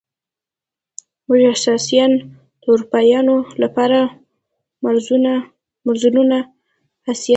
[1.27, 2.11] موږ اسیایان
[2.61, 4.13] د اروپایانو له پاره د
[5.85, 6.35] مرضونو
[7.07, 7.29] حیثیت لرو.